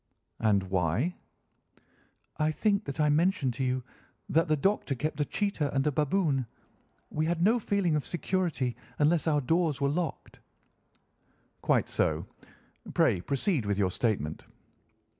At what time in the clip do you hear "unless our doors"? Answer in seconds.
8.97-9.79